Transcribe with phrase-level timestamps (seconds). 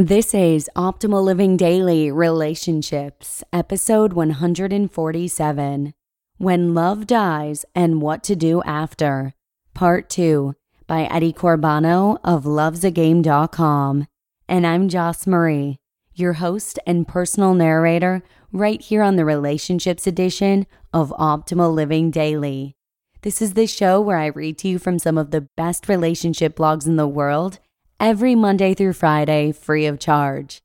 [0.00, 5.92] This is Optimal Living Daily Relationships, episode 147
[6.38, 9.34] When Love Dies and What to Do After,
[9.74, 10.54] part 2
[10.86, 14.06] by Eddie Corbano of lovesagame.com.
[14.48, 15.76] And I'm Joss Marie,
[16.14, 22.74] your host and personal narrator, right here on the Relationships edition of Optimal Living Daily.
[23.20, 26.56] This is the show where I read to you from some of the best relationship
[26.56, 27.58] blogs in the world
[28.00, 30.62] every Monday through Friday, free of charge.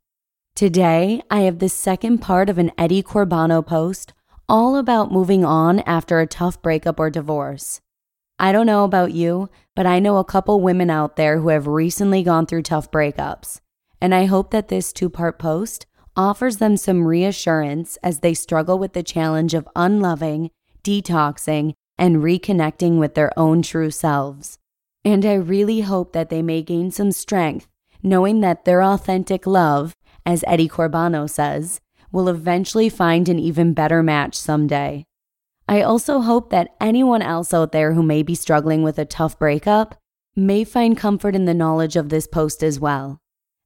[0.55, 4.13] Today, I have the second part of an Eddie Corbano post
[4.47, 7.81] all about moving on after a tough breakup or divorce.
[8.39, 11.67] I don't know about you, but I know a couple women out there who have
[11.67, 13.59] recently gone through tough breakups.
[13.99, 18.79] And I hope that this two part post offers them some reassurance as they struggle
[18.79, 20.51] with the challenge of unloving,
[20.85, 24.57] detoxing, and reconnecting with their own true selves.
[25.05, 27.67] And I really hope that they may gain some strength,
[28.01, 31.79] knowing that their authentic love, as Eddie Corbano says,
[32.11, 35.05] will eventually find an even better match someday.
[35.69, 39.37] I also hope that anyone else out there who may be struggling with a tough
[39.37, 39.95] breakup
[40.35, 43.19] may find comfort in the knowledge of this post as well.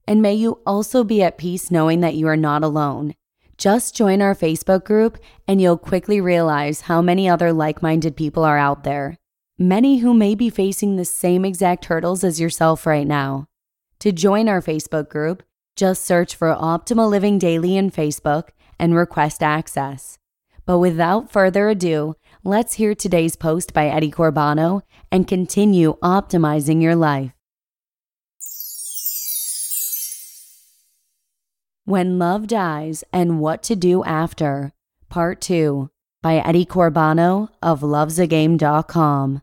[0.06, 3.14] And may you also be at peace knowing that you are not alone.
[3.56, 5.18] Just join our Facebook group
[5.48, 9.19] and you'll quickly realize how many other like minded people are out there
[9.60, 13.46] many who may be facing the same exact hurdles as yourself right now.
[13.98, 15.42] To join our Facebook group,
[15.76, 20.18] just search for Optimal Living Daily in Facebook and request access.
[20.64, 24.80] But without further ado, let's hear today's post by Eddie Corbano
[25.12, 27.32] and continue optimizing your life.
[31.84, 34.72] When Love Dies and What to Do After,
[35.10, 35.90] Part 2
[36.22, 39.42] by Eddie Corbano of lovesagame.com.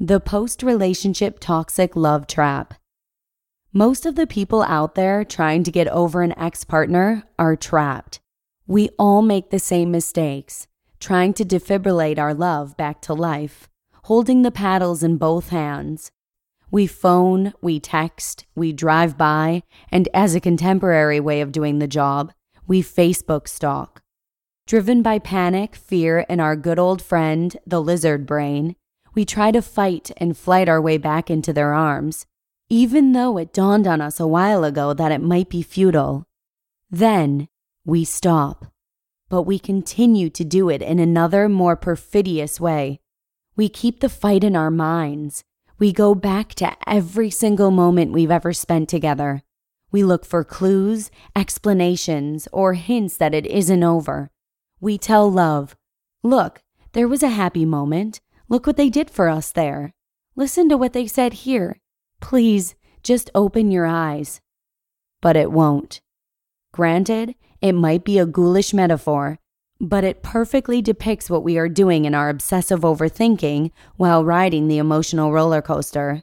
[0.00, 2.74] The post relationship toxic love trap.
[3.72, 8.20] Most of the people out there trying to get over an ex partner are trapped.
[8.68, 10.68] We all make the same mistakes,
[11.00, 13.68] trying to defibrillate our love back to life,
[14.04, 16.12] holding the paddles in both hands.
[16.70, 21.88] We phone, we text, we drive by, and as a contemporary way of doing the
[21.88, 22.32] job,
[22.68, 24.02] we Facebook stalk.
[24.64, 28.76] Driven by panic, fear, and our good old friend, the lizard brain,
[29.14, 32.26] we try to fight and flight our way back into their arms,
[32.68, 36.26] even though it dawned on us a while ago that it might be futile.
[36.90, 37.48] Then
[37.84, 38.66] we stop,
[39.28, 43.00] but we continue to do it in another, more perfidious way.
[43.56, 45.44] We keep the fight in our minds.
[45.78, 49.42] We go back to every single moment we've ever spent together.
[49.90, 54.30] We look for clues, explanations, or hints that it isn't over.
[54.80, 55.74] We tell love,
[56.22, 58.20] Look, there was a happy moment.
[58.48, 59.92] Look what they did for us there.
[60.34, 61.80] Listen to what they said here.
[62.20, 64.40] Please, just open your eyes.
[65.20, 66.00] But it won't.
[66.72, 69.38] Granted, it might be a ghoulish metaphor,
[69.80, 74.78] but it perfectly depicts what we are doing in our obsessive overthinking while riding the
[74.78, 76.22] emotional roller coaster.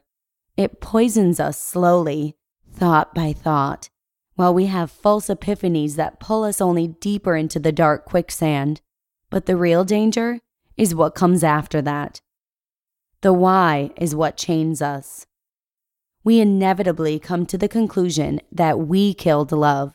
[0.56, 2.36] It poisons us slowly,
[2.72, 3.88] thought by thought,
[4.34, 8.80] while we have false epiphanies that pull us only deeper into the dark quicksand.
[9.30, 10.40] But the real danger
[10.76, 12.20] is what comes after that.
[13.22, 15.26] The why is what chains us.
[16.22, 19.94] We inevitably come to the conclusion that we killed love.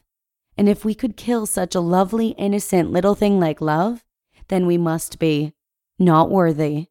[0.57, 4.03] And if we could kill such a lovely, innocent little thing like love,
[4.47, 5.53] then we must be
[5.99, 6.87] not worthy,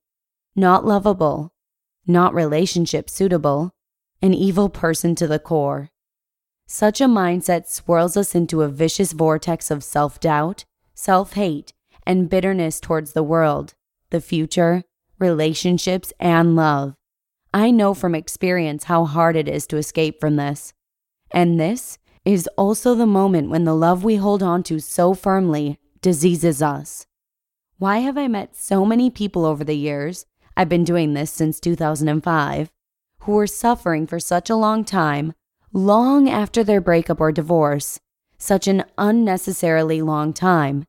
[0.54, 1.52] not lovable,
[2.06, 3.74] not relationship suitable,
[4.22, 5.90] an evil person to the core.
[6.66, 11.72] Such a mindset swirls us into a vicious vortex of self doubt, self hate,
[12.06, 13.74] and bitterness towards the world
[14.10, 14.84] the future,
[15.20, 16.94] relationships, and love.
[17.52, 20.72] I know from experience how hard it is to escape from this.
[21.32, 25.78] And this is also the moment when the love we hold on to so firmly
[26.00, 27.06] diseases us.
[27.78, 30.26] Why have I met so many people over the years?
[30.56, 32.70] I've been doing this since 2005
[33.20, 35.34] who were suffering for such a long time,
[35.72, 38.00] long after their breakup or divorce,
[38.38, 40.84] such an unnecessarily long time,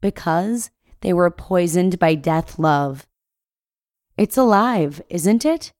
[0.00, 0.70] because
[1.00, 3.06] they were poisoned by death love.
[4.16, 5.72] It's alive, isn't it?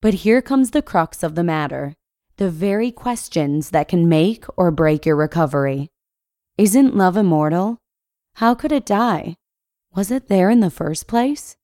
[0.00, 1.94] But here comes the crux of the matter
[2.36, 5.88] the very questions that can make or break your recovery.
[6.58, 7.78] Isn't love immortal?
[8.34, 9.36] How could it die?
[9.94, 11.56] Was it there in the first place?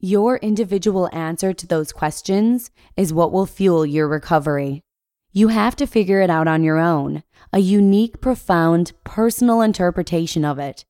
[0.00, 4.82] Your individual answer to those questions is what will fuel your recovery.
[5.30, 7.22] You have to figure it out on your own,
[7.52, 10.84] a unique, profound, personal interpretation of it.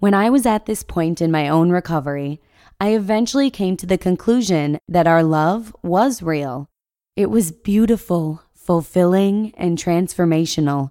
[0.00, 2.42] When I was at this point in my own recovery,
[2.82, 6.70] I eventually came to the conclusion that our love was real.
[7.14, 10.90] It was beautiful, fulfilling, and transformational.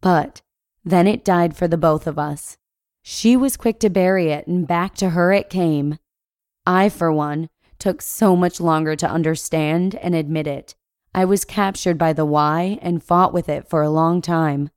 [0.00, 0.42] But
[0.84, 2.58] then it died for the both of us.
[3.02, 5.98] She was quick to bury it, and back to her it came.
[6.64, 7.48] I, for one,
[7.80, 10.76] took so much longer to understand and admit it.
[11.12, 14.70] I was captured by the why and fought with it for a long time.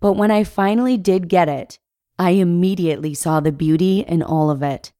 [0.00, 1.78] But when I finally did get it,
[2.18, 4.92] I immediately saw the beauty in all of it.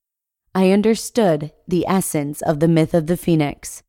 [0.52, 3.84] I understood the essence of the myth of the phoenix.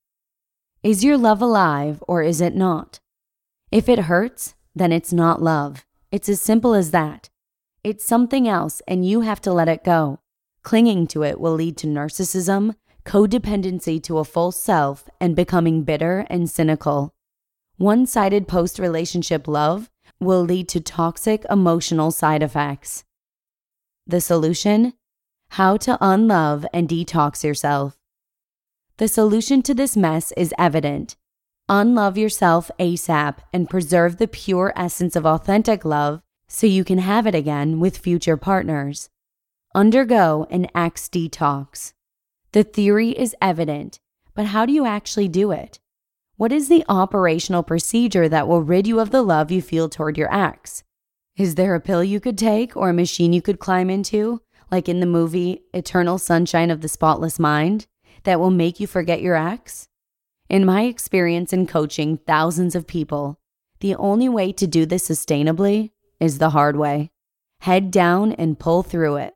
[0.83, 2.99] Is your love alive or is it not?
[3.71, 5.85] If it hurts, then it's not love.
[6.11, 7.29] It's as simple as that.
[7.83, 10.19] It's something else and you have to let it go.
[10.61, 12.75] Clinging to it will lead to narcissism,
[13.05, 17.15] codependency to a false self, and becoming bitter and cynical.
[17.77, 23.03] One sided post relationship love will lead to toxic emotional side effects.
[24.05, 24.93] The solution?
[25.55, 27.97] How to unlove and detox yourself.
[28.95, 31.17] The solution to this mess is evident.
[31.67, 37.27] Unlove yourself ASAP and preserve the pure essence of authentic love so you can have
[37.27, 39.09] it again with future partners.
[39.75, 41.91] Undergo an ex detox.
[42.53, 43.99] The theory is evident,
[44.33, 45.81] but how do you actually do it?
[46.37, 50.17] What is the operational procedure that will rid you of the love you feel toward
[50.17, 50.85] your ex?
[51.35, 54.89] Is there a pill you could take or a machine you could climb into, like
[54.89, 57.87] in the movie Eternal Sunshine of the Spotless Mind?
[58.23, 59.87] that will make you forget your ex?
[60.49, 63.39] In my experience in coaching thousands of people,
[63.79, 67.11] the only way to do this sustainably is the hard way.
[67.61, 69.33] Head down and pull through it.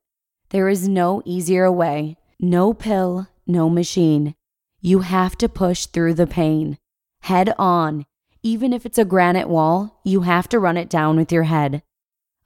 [0.50, 4.36] There is no easier way, no pill, no machine.
[4.82, 6.78] You have to push through the pain.
[7.22, 8.06] Head on.
[8.44, 11.82] Even if it's a granite wall, you have to run it down with your head.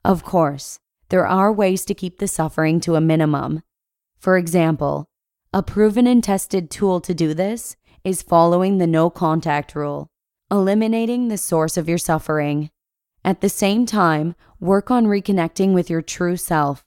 [0.02, 0.78] Of course,
[1.10, 3.62] there are ways to keep the suffering to a minimum.
[4.18, 5.08] For example,
[5.52, 10.08] a proven and tested tool to do this is following the no contact rule,
[10.50, 12.70] eliminating the source of your suffering.
[13.24, 16.84] At the same time, work on reconnecting with your true self.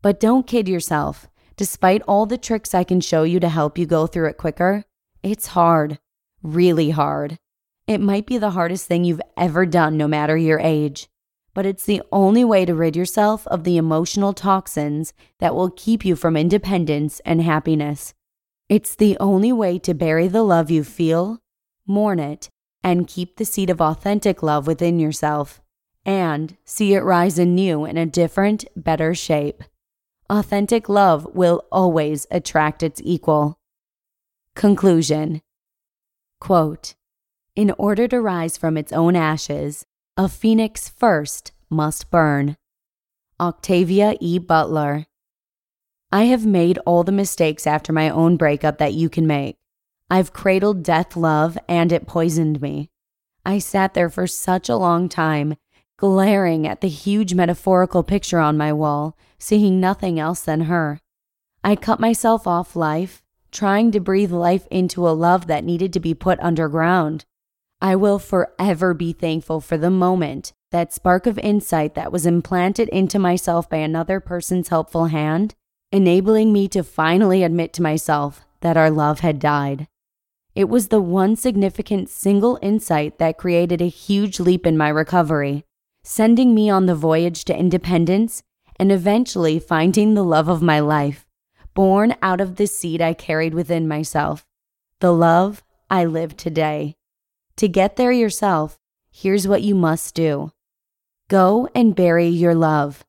[0.00, 1.28] But don't kid yourself.
[1.56, 4.84] Despite all the tricks I can show you to help you go through it quicker,
[5.22, 5.98] it's hard,
[6.42, 7.38] really hard.
[7.86, 11.08] It might be the hardest thing you've ever done, no matter your age
[11.58, 16.04] but it's the only way to rid yourself of the emotional toxins that will keep
[16.04, 18.14] you from independence and happiness.
[18.68, 21.40] It's the only way to bury the love you feel,
[21.84, 22.48] mourn it,
[22.84, 25.60] and keep the seed of authentic love within yourself,
[26.06, 29.64] and see it rise anew in a different, better shape.
[30.30, 33.58] Authentic love will always attract its equal.
[34.54, 35.42] Conclusion
[36.38, 36.94] Quote
[37.56, 39.86] In order to rise from its own ashes,
[40.20, 42.56] a phoenix first must burn.
[43.38, 44.40] Octavia E.
[44.40, 45.06] Butler.
[46.10, 49.58] I have made all the mistakes after my own breakup that you can make.
[50.10, 52.90] I've cradled death love and it poisoned me.
[53.46, 55.54] I sat there for such a long time,
[55.96, 61.00] glaring at the huge metaphorical picture on my wall, seeing nothing else than her.
[61.62, 63.22] I cut myself off life,
[63.52, 67.24] trying to breathe life into a love that needed to be put underground.
[67.80, 72.88] I will forever be thankful for the moment, that spark of insight that was implanted
[72.88, 75.54] into myself by another person's helpful hand,
[75.92, 79.86] enabling me to finally admit to myself that our love had died.
[80.54, 85.64] It was the one significant single insight that created a huge leap in my recovery,
[86.02, 88.42] sending me on the voyage to independence
[88.78, 91.26] and eventually finding the love of my life,
[91.74, 94.44] born out of the seed I carried within myself,
[94.98, 96.97] the love I live today.
[97.58, 98.78] To get there yourself,
[99.10, 100.52] here's what you must do
[101.28, 103.04] go and bury your love.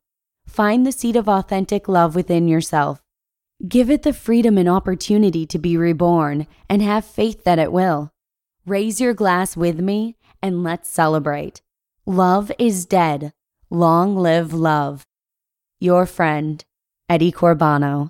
[0.48, 3.00] Find the seed of authentic love within yourself.
[3.68, 8.12] Give it the freedom and opportunity to be reborn and have faith that it will.
[8.66, 11.62] Raise your glass with me and let's celebrate.
[12.08, 13.34] Love is dead.
[13.70, 15.06] Long live love.
[15.80, 16.66] Your friend,
[17.08, 18.10] Eddie Corbano.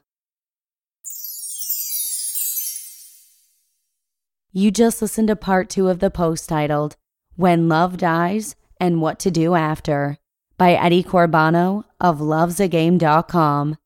[4.52, 6.96] You just listened to part two of the post titled
[7.36, 10.18] When Love Dies and What to Do After
[10.58, 13.78] by Eddie Corbano of lovesagame.com.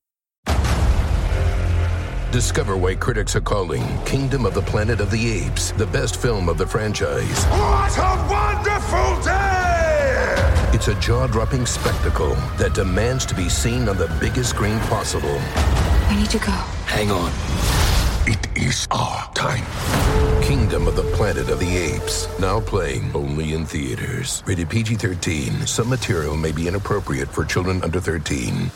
[2.32, 6.48] Discover why critics are calling Kingdom of the Planet of the Apes the best film
[6.48, 7.44] of the franchise.
[7.48, 10.72] What a wonderful day!
[10.74, 15.38] It's a jaw dropping spectacle that demands to be seen on the biggest screen possible.
[16.08, 16.52] I need to go.
[16.88, 17.32] Hang on.
[18.26, 19.66] It is our time.
[20.44, 22.28] Kingdom of the Planet of the Apes.
[22.38, 24.44] Now playing only in theaters.
[24.46, 25.66] Rated PG 13.
[25.66, 28.70] Some material may be inappropriate for children under 13.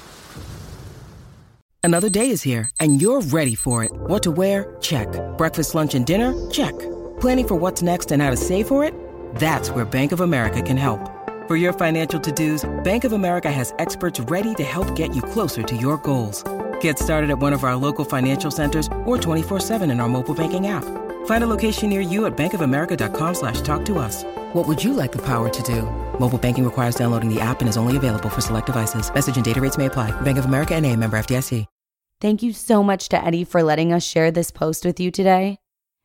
[1.83, 3.91] Another day is here, and you're ready for it.
[3.91, 4.77] What to wear?
[4.79, 5.09] Check.
[5.37, 6.33] Breakfast, lunch, and dinner?
[6.51, 6.73] Check.
[7.19, 8.93] Planning for what's next and how to save for it?
[9.35, 11.01] That's where Bank of America can help.
[11.49, 15.21] For your financial to dos, Bank of America has experts ready to help get you
[15.21, 16.45] closer to your goals.
[16.79, 20.67] Get started at one of our local financial centers or 24-7 in our mobile banking
[20.67, 20.85] app.
[21.27, 24.23] Find a location near you at bankofamerica.com slash talk to us.
[24.53, 25.83] What would you like the power to do?
[26.19, 29.13] Mobile banking requires downloading the app and is only available for select devices.
[29.13, 30.19] Message and data rates may apply.
[30.21, 31.65] Bank of America and a member FDIC.
[32.19, 35.59] Thank you so much to Eddie for letting us share this post with you today.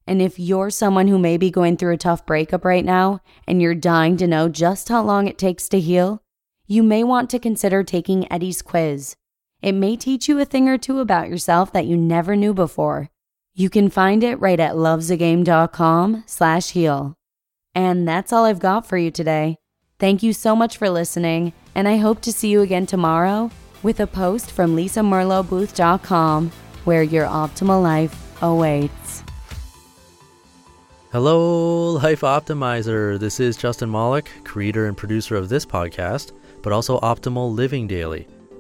[0.06, 3.62] And if you're someone who may be going through a tough breakup right now and
[3.62, 6.20] you're dying to know just how long it takes to heal,
[6.66, 9.14] you may want to consider taking Eddie's quiz.
[9.62, 13.11] It may teach you a thing or two about yourself that you never knew before.
[13.54, 17.14] You can find it right at lovesagame.com slash heal.
[17.74, 19.58] And that's all I've got for you today.
[19.98, 23.50] Thank you so much for listening, and I hope to see you again tomorrow
[23.82, 26.50] with a post from lisamerlobooth.com
[26.84, 29.22] where your optimal life awaits.
[31.12, 33.18] Hello, Life Optimizer.
[33.18, 36.32] This is Justin Malik, creator and producer of this podcast,
[36.62, 38.26] but also Optimal Living Daily,